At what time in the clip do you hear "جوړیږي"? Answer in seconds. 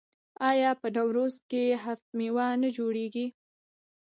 2.77-3.25